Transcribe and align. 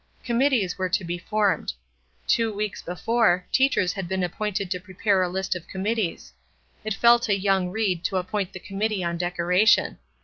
Committees 0.23 0.79
were 0.79 0.89
to 0.89 1.03
be 1.03 1.19
formed. 1.19 1.73
Two 2.25 2.51
weeks 2.51 2.81
before, 2.81 3.45
teachers 3.51 3.93
had 3.93 4.07
been 4.07 4.23
appointed 4.23 4.71
to 4.71 4.79
prepare 4.79 5.21
a 5.21 5.29
list 5.29 5.55
of 5.55 5.67
committees. 5.67 6.33
It 6.83 6.95
fell 6.95 7.19
to 7.19 7.37
young 7.37 7.69
Ried 7.69 8.03
to 8.05 8.17
appoint 8.17 8.51
the 8.53 8.59
committee 8.59 9.03
on 9.03 9.19
decoration. 9.19 9.99